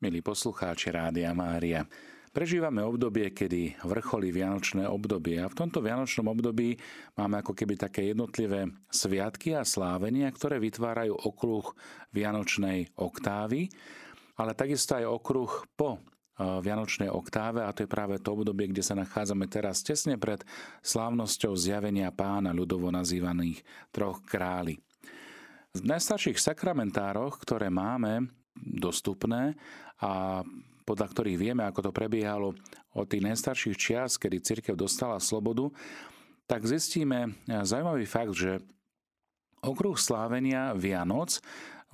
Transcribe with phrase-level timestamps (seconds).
[0.00, 1.84] milí poslucháči Rádia Mária.
[2.32, 6.80] Prežívame obdobie, kedy vrcholí Vianočné obdobie a v tomto Vianočnom období
[7.20, 11.76] máme ako keby také jednotlivé sviatky a slávenia, ktoré vytvárajú okruh
[12.16, 13.68] Vianočnej oktávy,
[14.40, 16.00] ale takisto aj okruh po
[16.40, 20.40] Vianočnej oktáve a to je práve to obdobie, kde sa nachádzame teraz tesne pred
[20.80, 23.60] slávnosťou zjavenia pána ľudovo nazývaných
[23.92, 24.80] troch králi.
[25.76, 29.54] V najstarších sakramentároch, ktoré máme dostupné
[30.00, 30.42] a
[30.84, 32.56] podľa ktorých vieme, ako to prebiehalo
[32.98, 35.70] od tých najstarších čias, kedy církev dostala slobodu,
[36.50, 38.58] tak zistíme zaujímavý fakt, že
[39.62, 41.38] okruh slávenia Vianoc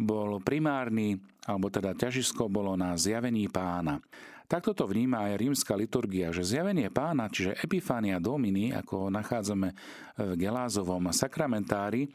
[0.00, 4.00] bol primárny, alebo teda ťažisko bolo na zjavení pána.
[4.46, 9.74] Takto to vníma aj rímska liturgia, že zjavenie pána, čiže Epifania Domini, ako ho nachádzame
[10.16, 12.06] v Gelázovom sakramentári,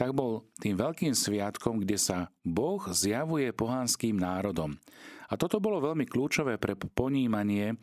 [0.00, 4.72] tak bol tým veľkým sviatkom, kde sa Boh zjavuje pohanským národom.
[5.28, 7.76] A toto bolo veľmi kľúčové pre ponímanie,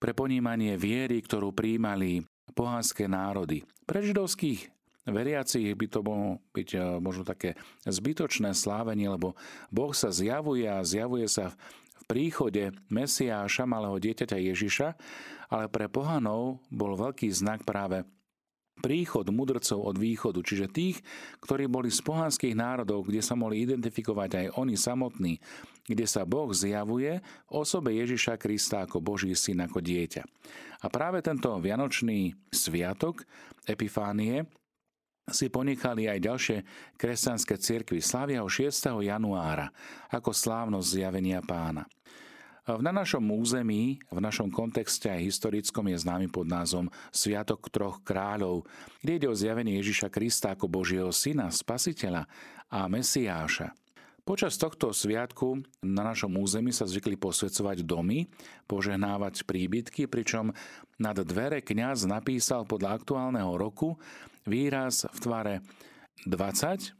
[0.00, 2.24] pre ponímanie viery, ktorú príjmali
[2.56, 3.60] pohanské národy.
[3.84, 4.72] Pre židovských
[5.04, 9.36] veriacich by to bolo byť e, možno také zbytočné slávenie, lebo
[9.68, 11.52] Boh sa zjavuje a zjavuje sa
[12.00, 14.88] v príchode Mesiáša, malého dieťaťa Ježiša,
[15.52, 18.08] ale pre pohanov bol veľký znak práve
[18.78, 21.02] príchod mudrcov od východu, čiže tých,
[21.42, 25.34] ktorí boli z pohanských národov, kde sa mohli identifikovať aj oni samotní,
[25.84, 30.22] kde sa Boh zjavuje v osobe Ježiša Krista ako Boží syn, ako dieťa.
[30.78, 33.26] A práve tento vianočný sviatok
[33.66, 34.46] Epifánie
[35.28, 36.58] si ponechali aj ďalšie
[36.96, 38.00] kresťanské cirkvy.
[38.00, 38.72] Slávia ho 6.
[39.04, 39.68] januára
[40.08, 41.84] ako slávnosť zjavenia pána.
[42.68, 48.68] Na našom území, v našom kontexte aj historickom je známy pod názvom Sviatok troch kráľov,
[49.00, 52.28] kde ide o zjavenie Ježiša Krista ako Božieho syna, spasiteľa
[52.68, 53.72] a Mesiáša.
[54.20, 58.28] Počas tohto sviatku na našom území sa zvykli posvedcovať domy,
[58.68, 60.52] požehnávať príbytky, pričom
[61.00, 63.96] nad dvere kňaz napísal podľa aktuálneho roku
[64.44, 65.54] výraz v tvare
[66.28, 66.92] 20,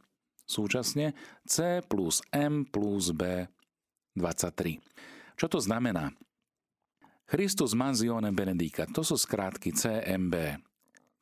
[0.49, 1.13] súčasne
[1.45, 3.45] C plus M plus B
[4.17, 5.18] 23.
[5.39, 6.11] Čo to znamená?
[7.31, 10.59] Christus manzione benedica, to sú skrátky CMB.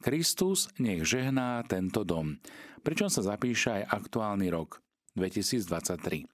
[0.02, 2.42] Kristus nech žehná tento dom,
[2.82, 4.82] pričom sa zapíše aj aktuálny rok
[5.14, 6.26] 2023.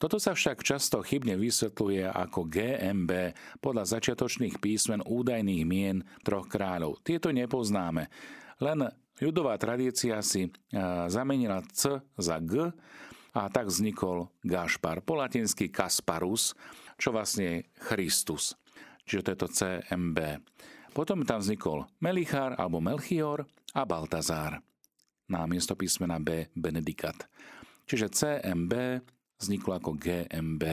[0.00, 3.12] Toto sa však často chybne vysvetľuje ako GMB
[3.60, 7.04] podľa začiatočných písmen údajných mien troch kráľov.
[7.04, 8.08] Tieto nepoznáme,
[8.64, 8.78] len
[9.20, 10.48] ľudová tradícia si
[11.12, 12.72] zamenila C za G
[13.36, 16.56] a tak vznikol Gašpar, po latinsky Kasparus,
[17.00, 17.56] čo vlastne je
[17.88, 18.52] Christus.
[19.08, 20.18] Čiže to je to CMB.
[20.92, 24.60] Potom tam vznikol Melichár alebo Melchior a Baltazár.
[25.32, 27.24] Na miesto písmena B Benedikat.
[27.88, 29.02] Čiže CMB
[29.40, 30.64] vzniklo ako GMB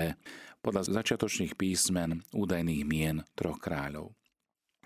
[0.60, 4.12] podľa začiatočných písmen údajných mien troch kráľov.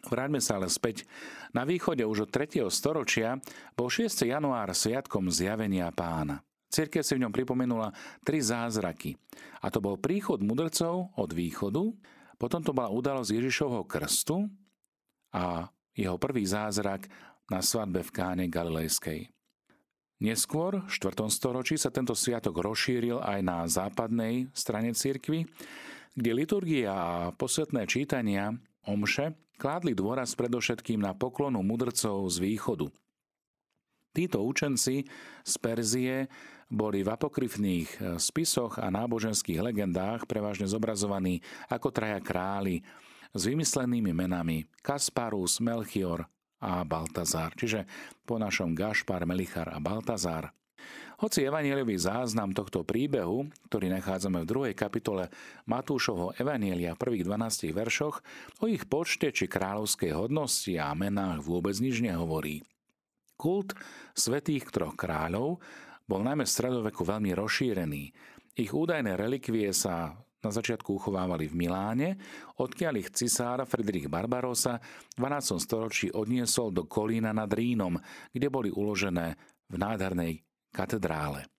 [0.06, 1.06] Vráťme sa ale späť.
[1.53, 2.66] Na východe už od 3.
[2.73, 3.38] storočia
[3.78, 4.25] bol 6.
[4.25, 6.41] január sviatkom zjavenia pána.
[6.72, 7.92] Cirkev si v ňom pripomenula
[8.24, 9.20] tri zázraky.
[9.59, 11.84] A to bol príchod mudrcov od východu,
[12.40, 14.48] potom to bola udalosť Ježišovho krstu
[15.36, 17.12] a jeho prvý zázrak
[17.52, 19.28] na svadbe v Káne Galilejskej.
[20.22, 21.28] Neskôr, v 4.
[21.34, 25.50] storočí, sa tento sviatok rozšíril aj na západnej strane cirkvy,
[26.14, 28.53] kde liturgia a posvetné čítania
[28.86, 32.90] omše kládli dôraz predovšetkým na poklonu mudrcov z východu.
[34.12, 35.08] Títo učenci
[35.42, 36.28] z Perzie
[36.68, 41.40] boli v apokryfných eh, spisoch a náboženských legendách prevažne zobrazovaní
[41.72, 42.84] ako traja králi
[43.32, 46.28] s vymyslenými menami Kasparus, Melchior
[46.60, 47.88] a Baltazar, čiže
[48.28, 50.52] po našom Gašpar, Melichar a Baltazar.
[51.22, 55.30] Hoci evanieliový záznam tohto príbehu, ktorý nachádzame v druhej kapitole
[55.70, 58.26] Matúšovho evanielia v prvých 12 veršoch,
[58.58, 62.66] o ich počte či kráľovskej hodnosti a menách vôbec nič nehovorí.
[63.41, 63.74] Kult
[64.13, 65.57] svetých troch kráľov
[66.06, 68.13] bol najmä v stredoveku veľmi rozšírený.
[68.62, 72.09] Ich údajné relikvie sa na začiatku uchovávali v Miláne,
[72.61, 74.78] odkiaľ ich cisár Friedrich Barbarossa
[75.17, 75.58] v 12.
[75.58, 77.97] storočí odniesol do Kolína nad Rínom,
[78.29, 79.38] kde boli uložené
[79.70, 80.41] v nádhernej
[80.73, 81.49] katedrále.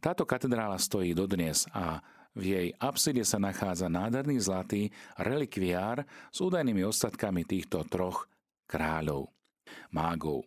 [0.00, 2.00] Táto katedrála stojí dodnes a
[2.36, 8.28] v jej apside sa nachádza nádherný zlatý relikviár s údajnými ostatkami týchto troch
[8.68, 9.32] kráľov,
[9.88, 10.44] mágov.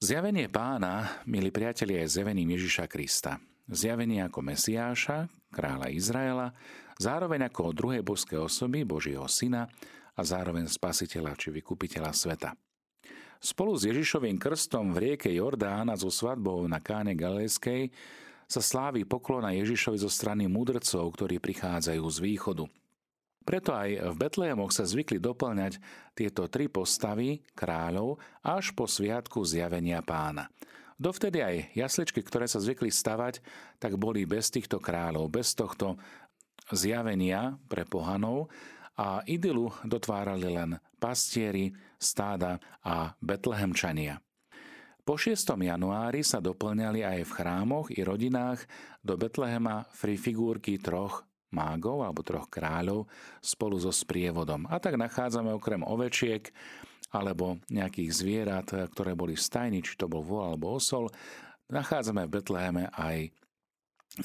[0.00, 3.36] Zjavenie pána, milí priatelia, je zjavením Ježiša Krista.
[3.68, 6.56] Zjavenie ako Mesiáša, kráľa Izraela,
[6.96, 9.68] zároveň ako druhej božskej osoby, Božieho syna
[10.16, 12.56] a zároveň spasiteľa či vykupiteľa sveta.
[13.44, 17.92] Spolu s Ježišovým krstom v rieke Jordán a so svadbou na káne Galilejskej
[18.48, 22.64] sa slávi poklona Ježišovi zo strany mudrcov, ktorí prichádzajú z východu.
[23.50, 25.82] Preto aj v Betlehemoch sa zvykli doplňať
[26.14, 30.46] tieto tri postavy kráľov až po sviatku zjavenia pána.
[30.94, 33.42] Dovtedy aj jasličky, ktoré sa zvykli stavať,
[33.82, 35.98] tak boli bez týchto kráľov, bez tohto
[36.70, 38.54] zjavenia pre pohanov
[38.94, 44.22] a idylu dotvárali len pastieri, stáda a betlehemčania.
[45.02, 45.58] Po 6.
[45.58, 48.62] januári sa doplňali aj v chrámoch i rodinách
[49.02, 53.06] do Betlehema free figurky troch mágov alebo troch kráľov
[53.42, 54.66] spolu so sprievodom.
[54.70, 56.50] A tak nachádzame okrem ovečiek
[57.10, 61.10] alebo nejakých zvierat, ktoré boli v stajni, či to bol vol alebo osol,
[61.70, 63.34] nachádzame v Betleheme aj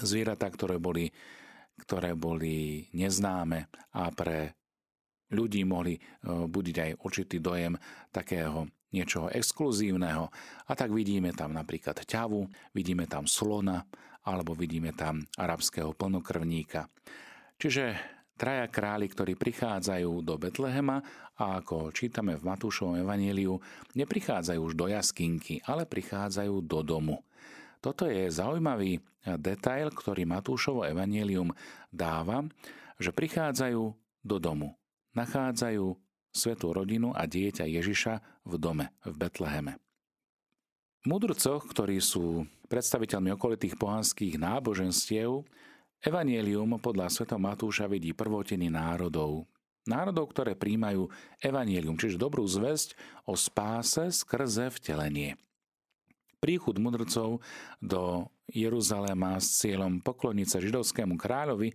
[0.02, 1.10] zvieratá, ktoré boli,
[1.82, 4.54] ktoré boli neznáme a pre
[5.34, 6.02] ľudí mohli e,
[6.46, 7.74] budiť aj určitý dojem
[8.14, 10.32] takého niečoho exkluzívneho.
[10.66, 13.84] A tak vidíme tam napríklad ťavu, vidíme tam slona,
[14.26, 16.90] alebo vidíme tam arabského plnokrvníka.
[17.60, 17.96] Čiže
[18.36, 21.04] traja králi, ktorí prichádzajú do Betlehema
[21.36, 23.60] a ako čítame v Matúšovom evaníliu,
[23.94, 27.22] neprichádzajú už do jaskinky, ale prichádzajú do domu.
[27.80, 28.98] Toto je zaujímavý
[29.38, 31.54] detail, ktorý Matúšovo evanílium
[31.94, 32.42] dáva,
[32.98, 33.82] že prichádzajú
[34.26, 34.74] do domu.
[35.14, 36.05] Nachádzajú
[36.36, 39.80] svetú rodinu a dieťa Ježiša v dome, v Betleheme
[41.06, 45.46] mudrcoch, ktorí sú predstaviteľmi okolitých pohanských náboženstiev,
[46.06, 47.30] Evangelium podľa Sv.
[47.38, 49.50] Matúša vidí prvotiny národov.
[49.86, 51.10] Národov, ktoré príjmajú
[51.42, 55.38] Evangelium, čiže dobrú zväzť o spáse skrze vtelenie.
[56.42, 57.42] Príchod mudrcov
[57.82, 61.74] do Jeruzaléma s cieľom pokloniť sa židovskému kráľovi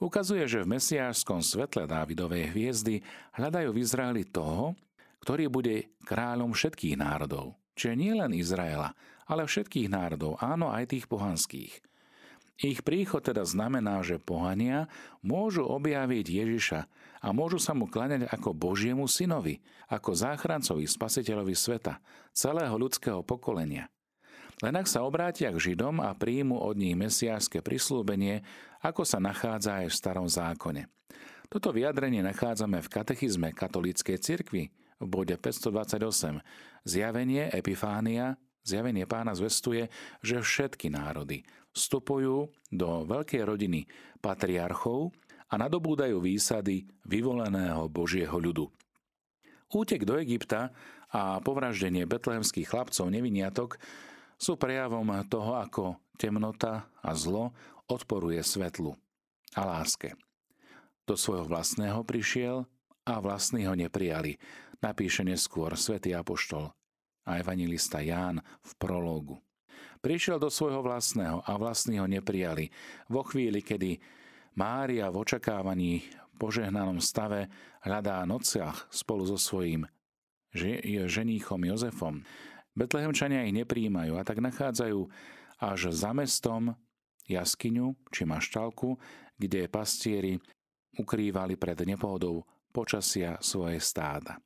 [0.00, 3.00] ukazuje, že v mesiášskom svetle Dávidovej hviezdy
[3.36, 4.76] hľadajú v Izraeli toho,
[5.24, 7.58] ktorý bude kráľom všetkých národov.
[7.76, 8.94] Čiže nie len Izraela,
[9.26, 11.82] ale všetkých národov, áno aj tých pohanských.
[12.56, 14.88] Ich príchod teda znamená, že pohania
[15.20, 16.80] môžu objaviť Ježiša
[17.20, 19.60] a môžu sa mu klaňať ako Božiemu synovi,
[19.92, 22.00] ako záchrancovi, spasiteľovi sveta,
[22.32, 23.92] celého ľudského pokolenia.
[24.64, 28.40] Len ak sa obrátia k Židom a príjmu od nich mesiášske prislúbenie,
[28.80, 30.88] ako sa nachádza aj v starom zákone.
[31.52, 36.40] Toto vyjadrenie nachádzame v katechizme katolíckej cirkvi, v bode 528.
[36.88, 39.92] Zjavenie Epifánia, zjavenie pána zvestuje,
[40.24, 41.44] že všetky národy
[41.76, 43.84] vstupujú do veľkej rodiny
[44.24, 45.12] patriarchov
[45.52, 48.72] a nadobúdajú výsady vyvoleného Božieho ľudu.
[49.68, 50.72] Útek do Egypta
[51.12, 53.76] a povraždenie betlehemských chlapcov neviniatok
[54.36, 57.52] sú prejavom toho, ako temnota a zlo
[57.88, 58.96] odporuje svetlu
[59.56, 60.16] a láske.
[61.06, 62.66] Do svojho vlastného prišiel
[63.06, 64.36] a vlastní ho neprijali,
[64.82, 66.74] napíše neskôr svätý Apoštol
[67.26, 69.38] a evangelista Ján v prológu.
[70.02, 72.70] Prišiel do svojho vlastného a vlastní ho neprijali.
[73.10, 73.98] Vo chvíli, kedy
[74.56, 76.06] Mária v očakávaní
[76.36, 77.48] požehnanom stave
[77.82, 79.88] hľadá nociach spolu so svojím
[81.06, 82.24] ženíchom Jozefom,
[82.76, 85.08] Betlehemčania ich nepríjmajú a tak nachádzajú
[85.64, 86.76] až za mestom
[87.24, 89.00] jaskyňu či maštalku,
[89.40, 90.36] kde pastieri
[91.00, 94.36] ukrývali pred nepohodou počasia svoje stáda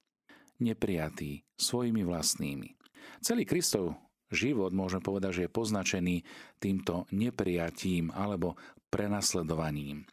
[0.61, 2.77] neprijatý svojimi vlastnými.
[3.25, 3.97] Celý Kristov
[4.29, 6.17] život môžeme povedať, že je poznačený
[6.61, 8.55] týmto neprijatím alebo
[8.93, 10.05] prenasledovaním.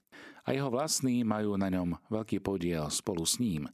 [0.48, 3.68] A jeho vlastní majú na ňom veľký podiel spolu s ním.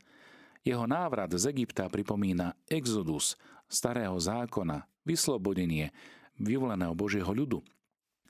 [0.65, 3.37] Jeho návrat z Egypta pripomína exodus
[3.73, 5.89] starého zákona, vyslobodenie
[6.37, 7.59] vyvoleného Božieho ľudu.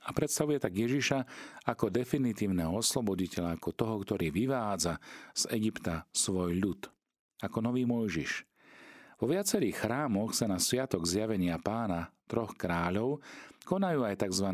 [0.04, 1.24] A predstavuje tak Ježiša
[1.68, 5.00] ako definitívneho osloboditeľa, ako toho, ktorý vyvádza
[5.32, 6.80] z Egypta svoj ľud
[7.44, 8.48] ako nový Mojžiš.
[9.20, 13.20] Vo viacerých chrámoch sa na sviatok zjavenia pána troch kráľov
[13.68, 14.48] konajú aj tzv.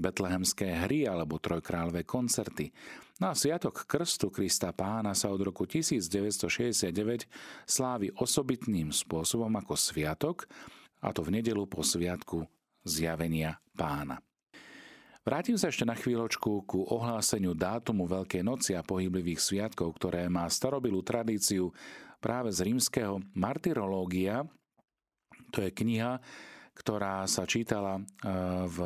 [0.00, 2.72] betlehemské hry alebo trojkráľové koncerty.
[3.20, 7.28] Na sviatok krstu Krista pána sa od roku 1969
[7.68, 10.48] slávi osobitným spôsobom ako sviatok,
[11.04, 12.48] a to v nedelu po sviatku
[12.80, 14.24] zjavenia pána.
[15.20, 20.48] Vrátim sa ešte na chvíľočku ku ohláseniu dátumu Veľkej noci a pohyblivých sviatkov, ktoré má
[20.48, 21.76] starobilú tradíciu
[22.24, 24.48] práve z rímskeho Martyrológia.
[25.52, 26.24] To je kniha,
[26.72, 28.02] ktorá sa čítala e,
[28.64, 28.78] v,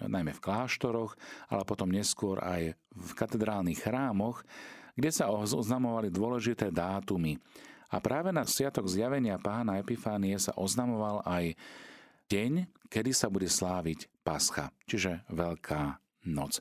[0.00, 1.18] najmä v kláštoroch,
[1.52, 4.44] ale potom neskôr aj v katedrálnych chrámoch,
[4.96, 7.40] kde sa oznamovali dôležité dátumy.
[7.92, 11.52] A práve na Sviatok zjavenia pána Epifánie sa oznamoval aj
[12.32, 16.60] deň, kedy sa bude sláviť Pascha, čiže Veľká noc.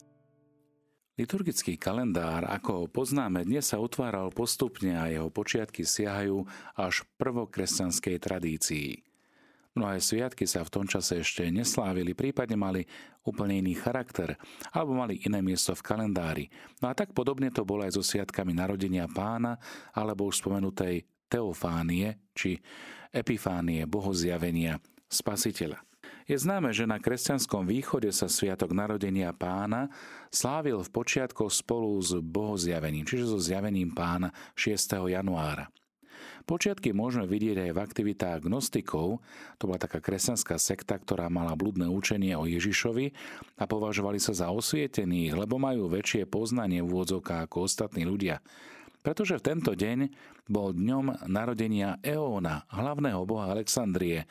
[1.19, 8.15] Liturgický kalendár, ako ho poznáme, dnes sa utváral postupne a jeho počiatky siahajú až prvokresťanskej
[8.17, 9.10] tradícii.
[9.71, 12.83] Mnohé sviatky sa v tom čase ešte neslávili, prípadne mali
[13.23, 14.35] úplne iný charakter,
[14.75, 16.45] alebo mali iné miesto v kalendári.
[16.83, 19.55] No a tak podobne to bolo aj so sviatkami narodenia pána,
[19.95, 22.59] alebo už spomenutej teofánie, či
[23.15, 25.79] epifánie, bohozjavenia, spasiteľa.
[26.27, 29.87] Je známe, že na kresťanskom východe sa sviatok narodenia pána
[30.31, 35.11] slávil v počiatkoch spolu s bohozjavením, čiže so zjavením pána 6.
[35.11, 35.71] januára.
[36.45, 39.21] Počiatky môžeme vidieť aj v aktivitách gnostikov,
[39.61, 43.13] to bola taká kresťanská sekta, ktorá mala blúdne učenie o Ježišovi
[43.57, 48.41] a považovali sa za osvietených, lebo majú väčšie poznanie v úvodzovkách ako ostatní ľudia.
[49.01, 50.13] Pretože v tento deň
[50.45, 54.29] bol dňom narodenia Eóna, hlavného boha Alexandrie,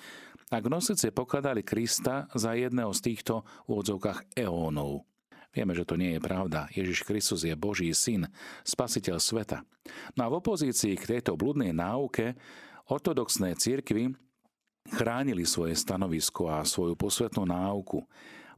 [0.50, 5.09] a gnosici pokladali Krista za jedného z týchto úvodzovkách eónov.
[5.50, 6.70] Vieme, že to nie je pravda.
[6.70, 8.30] Ježiš Kristus je Boží syn,
[8.62, 9.66] spasiteľ sveta.
[10.14, 12.38] No a v opozícii k tejto bludnej náuke
[12.86, 14.14] ortodoxné církvy
[14.94, 18.06] chránili svoje stanovisko a svoju posvetnú náuku.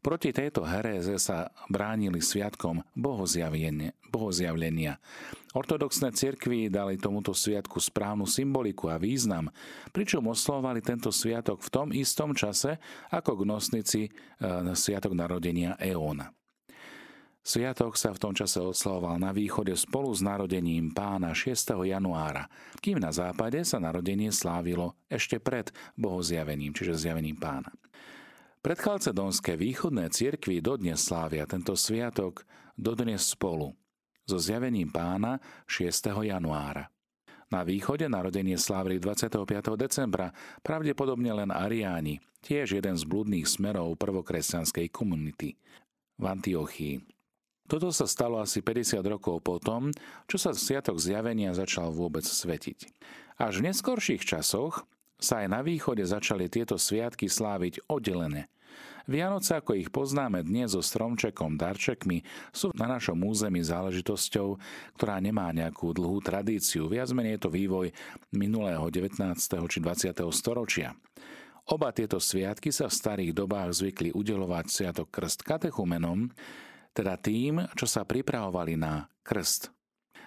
[0.03, 4.99] Proti tejto heréze sa bránili sviatkom bohozjavlenia.
[5.55, 9.47] Ortodoxné cirkvy dali tomuto sviatku správnu symboliku a význam,
[9.95, 12.83] pričom oslovali tento sviatok v tom istom čase
[13.15, 14.11] ako gnosnici e,
[14.75, 16.35] sviatok narodenia Eóna.
[17.43, 21.75] Sviatok sa v tom čase oslavoval na východe spolu s narodením pána 6.
[21.75, 22.47] januára,
[22.79, 27.75] kým na západe sa narodenie slávilo ešte pred bohozjavením, čiže zjavením pána.
[28.63, 32.47] Predchalcedonské východné cirkvy dodnes slávia tento sviatok
[32.79, 33.75] dodnes spolu
[34.23, 36.23] so zjavením pána 6.
[36.23, 36.87] januára.
[37.51, 39.75] Na východe narodenie slávili 25.
[39.75, 40.31] decembra,
[40.63, 45.59] pravdepodobne len Ariáni, tiež jeden z blúdnych smerov prvokresťanskej komunity
[46.17, 47.22] v Antiochii.
[47.73, 49.89] Toto sa stalo asi 50 rokov potom,
[50.29, 52.85] čo sa Sviatok zjavenia začal vôbec svetiť.
[53.41, 54.85] Až v neskorších časoch
[55.17, 58.53] sa aj na východe začali tieto sviatky sláviť oddelené.
[59.09, 62.21] Vianoce, ako ich poznáme dnes so stromčekom, darčekmi,
[62.53, 64.61] sú na našom území záležitosťou,
[65.01, 66.93] ktorá nemá nejakú dlhú tradíciu.
[66.93, 67.89] Viac menej je to vývoj
[68.37, 69.17] minulého 19.
[69.73, 70.13] či 20.
[70.29, 70.93] storočia.
[71.73, 76.29] Oba tieto sviatky sa v starých dobách zvykli udelovať sviatok krst katechumenom,
[76.93, 79.73] teda tým, čo sa pripravovali na krst.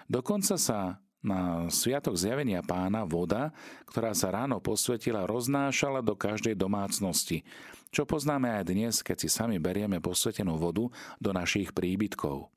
[0.06, 3.50] Dokonca sa na sviatok zjavenia pána voda,
[3.90, 7.42] ktorá sa ráno posvetila, roznášala do každej domácnosti,
[7.90, 10.86] čo poznáme aj dnes, keď si sami berieme posvetenú vodu
[11.18, 12.54] do našich príbytkov.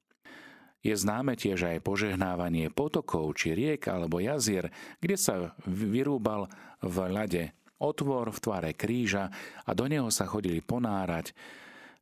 [0.85, 5.35] Je známe tiež aj požehnávanie potokov či riek alebo jazier, kde sa
[5.65, 6.47] vyrúbal
[6.85, 7.45] v ľade
[7.83, 9.31] otvor v tvare kríža
[9.65, 11.35] a do neho sa chodili ponárať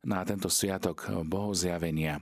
[0.05, 2.21] na tento sviatok bohozjavenia.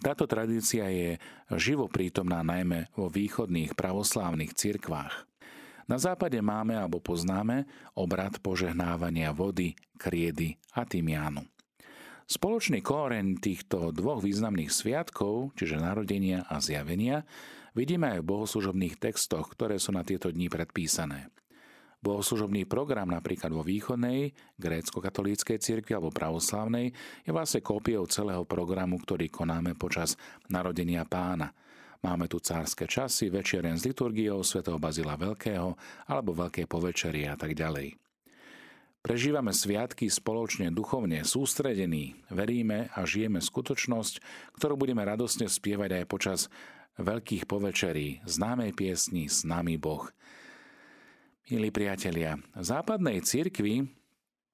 [0.00, 1.20] Táto tradícia je
[1.58, 5.28] živo prítomná najmä vo východných pravoslávnych cirkvách.
[5.90, 7.66] Na západe máme alebo poznáme
[7.98, 11.42] obrad požehnávania vody, kriedy a tymiánu.
[12.30, 17.26] Spoločný koreň týchto dvoch významných sviatkov, čiže narodenia a zjavenia,
[17.74, 21.26] vidíme aj v bohoslužobných textoch, ktoré sú na tieto dni predpísané.
[22.00, 26.96] Bohoslužobný program napríklad vo východnej grécko-katolíckej cirkvi alebo pravoslávnej
[27.28, 30.16] je vlastne kópiou celého programu, ktorý konáme počas
[30.48, 31.52] narodenia pána.
[32.00, 35.76] Máme tu cárske časy, večeren s liturgiou svätého Bazila Veľkého
[36.08, 38.00] alebo Veľkej povečerie a tak ďalej.
[39.04, 44.24] Prežívame sviatky spoločne duchovne sústredení, veríme a žijeme skutočnosť,
[44.56, 46.40] ktorú budeme radosne spievať aj počas
[46.96, 50.08] veľkých povečerí, známej piesni S nami Boh–
[51.50, 53.82] Milí priatelia, v západnej cirkvi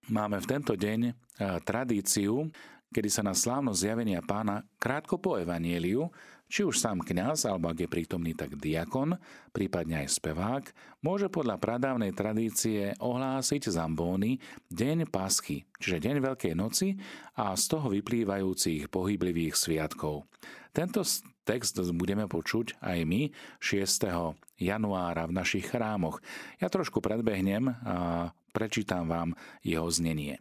[0.08, 1.12] máme v tento deň e,
[1.60, 2.48] tradíciu,
[2.96, 6.08] kedy sa na slávnosť zjavenia pána krátko po evanieliu,
[6.48, 9.20] či už sám kňaz, alebo ak je prítomný tak diakon,
[9.52, 10.64] prípadne aj spevák,
[11.04, 14.40] môže podľa pradávnej tradície ohlásiť zambóny
[14.72, 16.96] deň paschy, čiže deň Veľkej noci
[17.36, 20.24] a z toho vyplývajúcich pohyblivých sviatkov.
[20.70, 21.04] Tento
[21.42, 26.22] text budeme počuť aj my 6 januára v našich chrámoch.
[26.62, 29.34] Ja trošku predbehnem a prečítam vám
[29.66, 30.40] jeho znenie.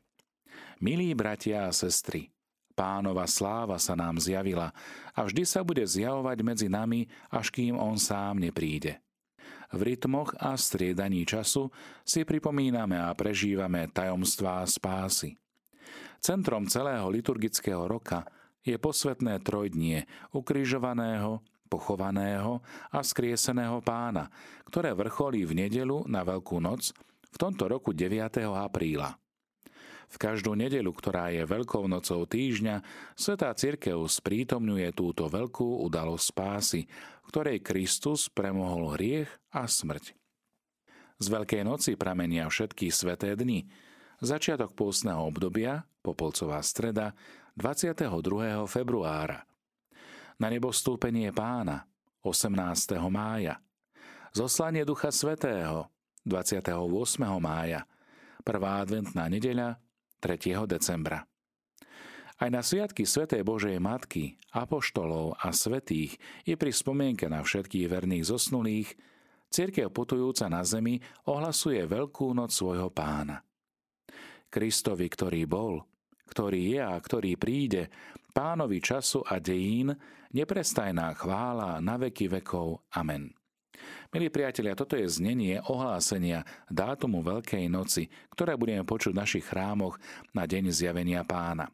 [0.84, 2.35] Milí bratia a sestry,
[2.76, 4.76] Pánova sláva sa nám zjavila
[5.16, 9.00] a vždy sa bude zjavovať medzi nami, až kým on sám nepríde.
[9.72, 11.72] V rytmoch a striedaní času
[12.04, 15.40] si pripomíname a prežívame tajomstvá spásy.
[16.20, 18.28] Centrom celého liturgického roka
[18.66, 20.04] je posvetné trojdnie
[20.36, 21.40] ukrižovaného,
[21.72, 22.60] pochovaného
[22.92, 24.30] a skrieseného pána,
[24.68, 26.92] ktoré vrcholí v nedelu na Veľkú noc
[27.32, 28.20] v tomto roku 9.
[28.52, 29.25] apríla.
[30.10, 32.82] V každú nedelu, ktorá je Veľkou nocou týždňa,
[33.18, 36.82] Svetá Cirkev sprítomňuje túto veľkú udalosť spásy,
[37.30, 40.14] ktorej Kristus premohol hriech a smrť.
[41.16, 43.66] Z Veľkej noci pramenia všetky sveté dni.
[44.20, 47.18] Začiatok pôstneho obdobia, Popolcová streda,
[47.58, 48.12] 22.
[48.68, 49.48] februára.
[50.36, 51.88] Na nebo stúpenie pána,
[52.22, 53.00] 18.
[53.08, 53.64] mája.
[54.36, 55.88] Zoslanie Ducha Svetého,
[56.28, 56.76] 28.
[57.40, 57.88] mája.
[58.44, 59.80] Prvá adventná nedeľa,
[60.26, 60.66] 3.
[60.66, 61.22] decembra.
[62.42, 68.26] Aj na sviatky Svetej Božej Matky, Apoštolov a Svetých je pri spomienke na všetkých verných
[68.26, 68.90] zosnulých
[69.56, 73.40] Církev putujúca na zemi ohlasuje Veľkú noc svojho pána.
[74.52, 75.80] Kristovi, ktorý bol,
[76.28, 77.88] ktorý je a ktorý príde,
[78.36, 79.96] pánovi času a dejín,
[80.36, 82.84] neprestajná chvála na veky vekov.
[83.00, 83.45] Amen.
[84.12, 90.00] Milí priatelia, toto je znenie ohlásenia dátumu Veľkej noci, ktoré budeme počuť v našich chrámoch
[90.32, 91.72] na deň zjavenia pána.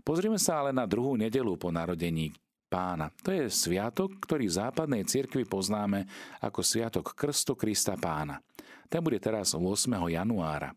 [0.00, 2.32] Pozrime sa ale na druhú nedelu po narodení
[2.70, 3.10] pána.
[3.26, 6.06] To je sviatok, ktorý v západnej cirkvi poznáme
[6.40, 8.38] ako Sviatok Krstu Krista pána.
[8.86, 9.62] Ten bude teraz 8.
[9.90, 10.72] januára.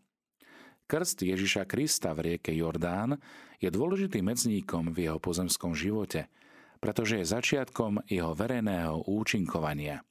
[0.84, 3.16] Krst Ježiša Krista v rieke Jordán
[3.56, 6.28] je dôležitým medzníkom v jeho pozemskom živote,
[6.76, 10.04] pretože je začiatkom jeho verejného účinkovania.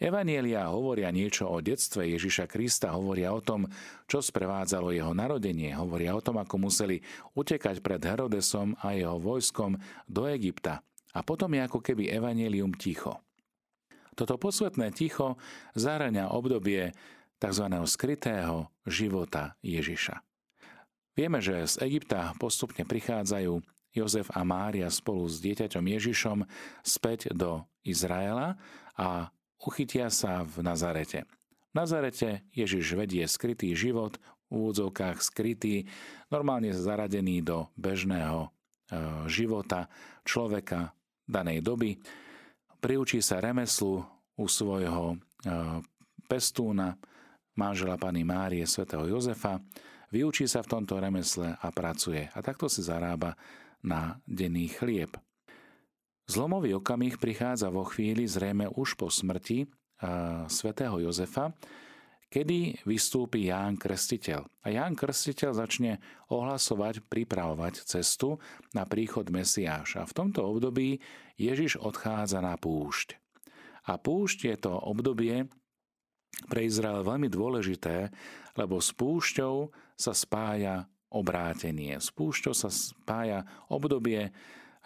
[0.00, 3.68] Evanielia hovoria niečo o detstve Ježiša Krista, hovoria o tom,
[4.08, 7.04] čo sprevádzalo jeho narodenie, hovoria o tom, ako museli
[7.36, 9.76] utekať pred Herodesom a jeho vojskom
[10.08, 10.80] do Egypta.
[11.12, 13.20] A potom je ako keby Evangelium ticho.
[14.16, 15.36] Toto posvetné ticho
[15.76, 16.92] zahrania obdobie
[17.40, 17.66] tzv.
[17.88, 20.20] skrytého života Ježiša.
[21.16, 26.38] Vieme, že z Egypta postupne prichádzajú Jozef a Mária spolu s dieťaťom Ježišom
[26.86, 28.54] späť do Izraela
[28.94, 31.28] a uchytia sa v Nazarete.
[31.70, 34.18] V Nazarete Ježiš vedie skrytý život,
[34.50, 35.86] v úvodzovkách skrytý,
[36.32, 38.48] normálne zaradený do bežného e,
[39.30, 39.86] života
[40.26, 40.90] človeka
[41.22, 41.94] danej doby.
[42.82, 44.02] Priučí sa remeslu
[44.34, 45.16] u svojho e,
[46.26, 46.98] pestúna,
[47.54, 49.62] manžela pani Márie svätého Jozefa,
[50.10, 52.26] vyučí sa v tomto remesle a pracuje.
[52.34, 53.38] A takto si zarába
[53.86, 55.14] na denný chlieb.
[56.30, 59.66] Zlomový okamih prichádza vo chvíli zrejme už po smrti
[60.46, 61.50] svätého Jozefa,
[62.30, 64.46] kedy vystúpi Ján Krstiteľ.
[64.62, 65.98] A Ján Krstiteľ začne
[66.30, 68.38] ohlasovať, pripravovať cestu
[68.70, 70.06] na príchod Mesiáša.
[70.06, 71.02] V tomto období
[71.34, 73.18] Ježiš odchádza na púšť.
[73.90, 75.50] A púšť je to obdobie
[76.46, 78.06] pre Izrael veľmi dôležité,
[78.54, 81.98] lebo s púšťou sa spája obrátenie.
[81.98, 84.30] S púšťou sa spája obdobie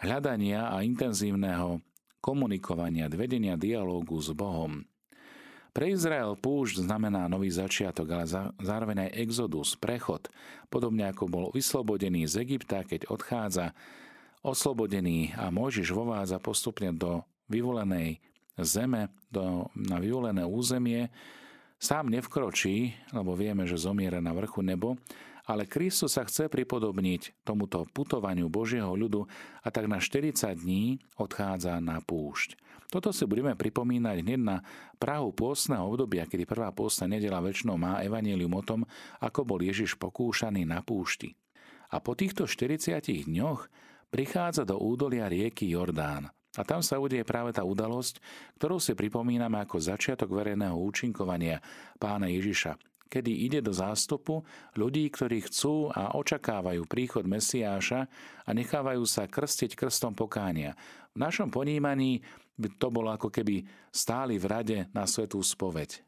[0.01, 1.79] hľadania a intenzívneho
[2.19, 4.81] komunikovania, vedenia dialógu s Bohom.
[5.75, 8.25] Pre Izrael púšť znamená nový začiatok, ale
[8.63, 10.31] zároveň aj exodus, prechod,
[10.71, 13.75] podobne ako bol vyslobodený z Egypta, keď odchádza
[14.39, 18.23] oslobodený a Mojžiš vovádza postupne do vyvolenej
[18.55, 21.11] zeme, do, na vyvolené územie,
[21.75, 24.95] sám nevkročí, lebo vieme, že zomiera na vrchu nebo,
[25.45, 29.29] ale Kristus sa chce pripodobniť tomuto putovaniu Božieho ľudu
[29.61, 32.57] a tak na 40 dní odchádza na púšť.
[32.89, 34.57] Toto si budeme pripomínať hneď na
[35.01, 38.81] Prahu pôstneho obdobia, kedy prvá pôstna nedela väčšinou má evanílium o tom,
[39.21, 41.33] ako bol Ježiš pokúšaný na púšti.
[41.93, 43.69] A po týchto 40 dňoch
[44.09, 46.29] prichádza do údolia rieky Jordán.
[46.55, 48.23] A tam sa udie práve tá udalosť,
[48.55, 51.59] ktorú si pripomíname ako začiatok verejného účinkovania
[51.99, 54.43] pána Ježiša kedy ide do zástupu
[54.75, 58.09] ľudí, ktorí chcú a očakávajú príchod Mesiáša
[58.43, 60.73] a nechávajú sa krstiť krstom pokánia.
[61.15, 66.03] V našom ponímaní by to bolo ako keby stáli v rade na svetú spoveď.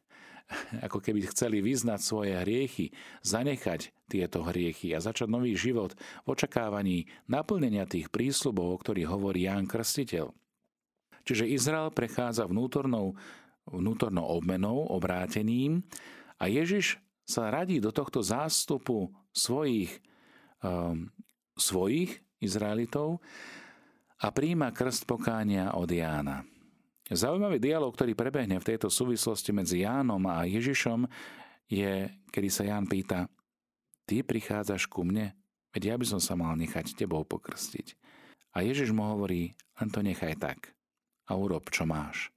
[0.87, 5.91] Ako keby chceli vyznať svoje hriechy, zanechať tieto hriechy a začať nový život
[6.23, 10.31] v očakávaní naplnenia tých prísľubov, o ktorých hovorí Ján Krstiteľ.
[11.27, 13.19] Čiže Izrael prechádza vnútornou,
[13.67, 15.83] vnútornou obmenou, obrátením
[16.37, 19.91] a Ježiš sa radí do tohto zástupu svojich,
[20.63, 21.11] um,
[21.59, 23.19] svojich Izraelitov
[24.21, 26.47] a príjma krst pokánia od Jána.
[27.07, 31.07] Zaujímavý dialog, ktorý prebehne v tejto súvislosti medzi Jánom a Ježišom,
[31.67, 33.31] je, kedy sa Ján pýta,
[34.07, 35.35] ty prichádzaš ku mne,
[35.71, 37.95] veď ja by som sa mal nechať tebou pokrstiť.
[38.55, 40.75] A Ježiš mu hovorí, len to nechaj tak
[41.27, 42.31] a urob, čo máš.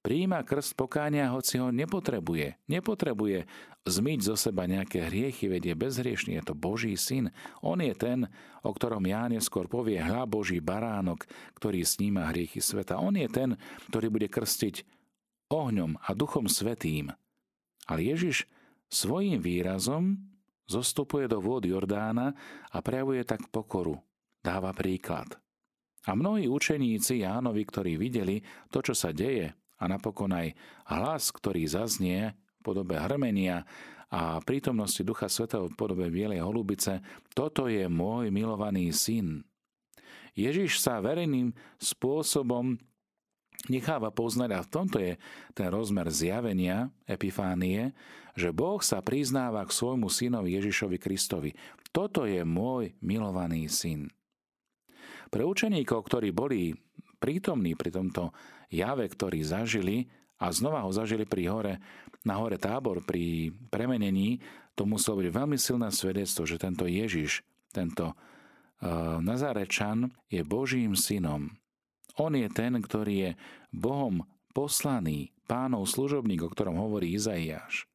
[0.00, 2.56] Príjima krst pokánia, hoci ho nepotrebuje.
[2.72, 3.44] Nepotrebuje
[3.84, 7.28] zmyť zo seba nejaké hriechy, veď je bezhriešný, je to Boží syn.
[7.60, 8.24] On je ten,
[8.64, 11.28] o ktorom ja neskôr povie hľa Boží baránok,
[11.60, 12.96] ktorý sníma hriechy sveta.
[12.96, 13.60] On je ten,
[13.92, 14.88] ktorý bude krstiť
[15.52, 17.12] ohňom a duchom svetým.
[17.84, 18.48] Ale Ježiš
[18.88, 20.16] svojím výrazom
[20.64, 22.32] zostupuje do vôd Jordána
[22.72, 24.00] a prejavuje tak pokoru.
[24.40, 25.36] Dáva príklad.
[26.08, 28.40] A mnohí učeníci Jánovi, ktorí videli
[28.72, 30.52] to, čo sa deje, a napokon aj
[30.92, 33.64] hlas, ktorý zaznie v podobe hrmenia
[34.10, 37.00] a prítomnosti Ducha Svetého v podobe bielej holubice,
[37.32, 39.46] toto je môj milovaný syn.
[40.34, 42.76] Ježiš sa verejným spôsobom
[43.68, 45.14] necháva poznať, a v tomto je
[45.52, 47.92] ten rozmer zjavenia, epifánie,
[48.38, 51.50] že Boh sa priznáva k svojmu synovi Ježišovi Kristovi.
[51.90, 54.08] Toto je môj milovaný syn.
[55.30, 56.74] Pre učeníkov, ktorí boli
[57.20, 58.32] prítomní pri tomto
[58.70, 60.08] jave, ktorý zažili
[60.40, 61.74] a znova ho zažili pri hore,
[62.24, 64.40] na hore tábor pri premenení,
[64.78, 71.52] to muselo byť veľmi silné svedectvo, že tento Ježiš, tento uh, Nazarečan je Božím synom.
[72.16, 73.30] On je ten, ktorý je
[73.68, 74.24] Bohom
[74.56, 77.90] poslaný, pánov služobník, o ktorom hovorí Izaiáš.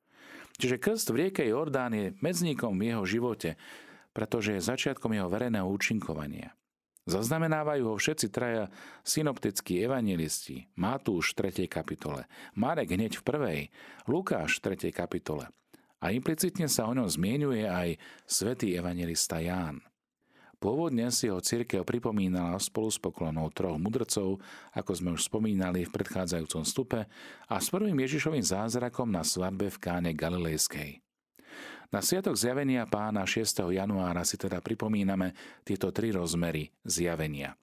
[0.55, 3.59] Čiže krst v rieke Jordán je medzníkom v jeho živote,
[4.15, 6.55] pretože je začiatkom jeho verejného účinkovania.
[7.05, 8.65] Zaznamenávajú ho všetci traja
[9.05, 11.69] synoptickí evangelisti, Matúš v 3.
[11.69, 12.25] kapitole,
[12.57, 14.89] Marek hneď v 1., Lukáš v 3.
[14.89, 15.45] kapitole.
[16.01, 19.85] A implicitne sa o ňom zmienuje aj svätý evangelista Ján.
[20.57, 24.41] Pôvodne si ho církev pripomínala spolu s poklonou troch mudrcov,
[24.73, 27.05] ako sme už spomínali v predchádzajúcom stupe,
[27.45, 31.04] a s prvým Ježišovým zázrakom na svadbe v káne Galilejskej.
[31.93, 33.69] Na Sviatok zjavenia pána 6.
[33.69, 37.53] januára si teda pripomíname tieto tri rozmery zjavenia.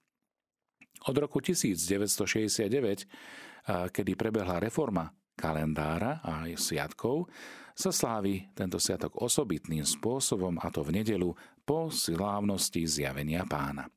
[1.03, 7.27] Od roku 1969, kedy prebehla reforma kalendára a sviatkov,
[7.75, 11.35] sa slávi tento sviatok osobitným spôsobom a to v nedelu
[11.67, 13.91] po slávnosti zjavenia pána.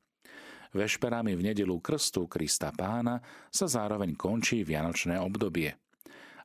[0.74, 3.22] Vešperami v nedelu krstu Krista pána
[3.54, 5.78] sa zároveň končí Vianočné obdobie–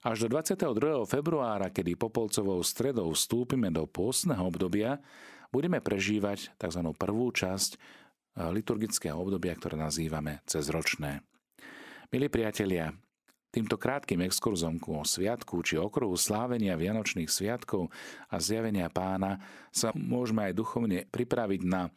[0.01, 1.05] až do 22.
[1.05, 4.97] februára, kedy Popolcovou stredou vstúpime do pôstneho obdobia,
[5.53, 6.81] budeme prežívať tzv.
[6.97, 11.21] prvú časť eh, liturgického obdobia, ktoré nazývame cezročné.
[12.09, 12.91] Milí priatelia,
[13.53, 17.93] týmto krátkým exkurzom o sviatku či okruhu slávenia Vianočných sviatkov
[18.27, 19.37] a zjavenia pána
[19.69, 21.93] sa môžeme aj duchovne pripraviť na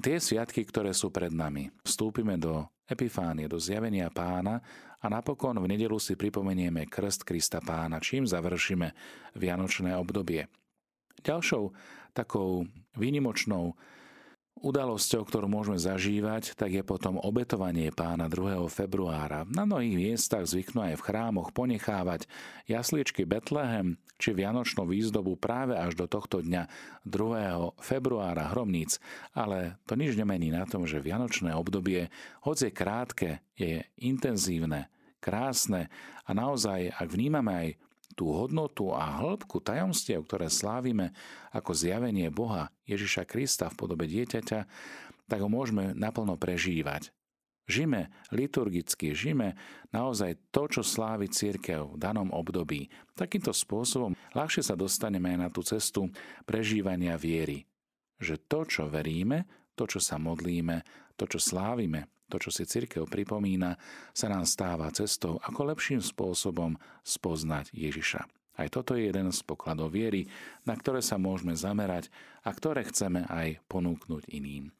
[0.00, 1.68] tie sviatky, ktoré sú pred nami.
[1.84, 4.58] Vstúpime do Epifánie, do zjavenia pána
[5.02, 8.94] a napokon v nedelu si pripomenieme krst Krista pána, čím završíme
[9.34, 10.46] vianočné obdobie.
[11.22, 11.74] Ďalšou
[12.14, 13.74] takou výnimočnou
[14.62, 18.62] Udalosťou, ktorú môžeme zažívať, tak je potom obetovanie pána 2.
[18.70, 19.42] februára.
[19.50, 22.30] Na mnohých miestach zvyknú aj v chrámoch ponechávať
[22.70, 26.70] jasličky Betlehem či Vianočnú výzdobu práve až do tohto dňa
[27.02, 27.74] 2.
[27.82, 29.02] februára hromníc,
[29.34, 32.14] ale to nič nemení na tom, že Vianočné obdobie,
[32.46, 34.86] hoď je krátke, je intenzívne,
[35.18, 35.90] krásne
[36.22, 37.68] a naozaj, ak vnímame aj
[38.12, 41.16] tú hodnotu a hĺbku tajomstiev, ktoré slávime
[41.52, 44.60] ako zjavenie Boha Ježiša Krista v podobe dieťaťa,
[45.28, 47.08] tak ho môžeme naplno prežívať.
[47.70, 49.54] Žime liturgicky, žime
[49.94, 52.90] naozaj to, čo slávi církev v danom období.
[53.14, 56.10] Takýmto spôsobom ľahšie sa dostaneme aj na tú cestu
[56.42, 57.64] prežívania viery.
[58.18, 59.46] Že to, čo veríme,
[59.78, 60.82] to, čo sa modlíme,
[61.14, 63.76] to, čo slávime, to, čo si církev pripomína,
[64.16, 68.24] sa nám stáva cestou, ako lepším spôsobom spoznať Ježiša.
[68.56, 70.28] Aj toto je jeden z pokladov viery,
[70.64, 72.08] na ktoré sa môžeme zamerať
[72.44, 74.72] a ktoré chceme aj ponúknuť iným.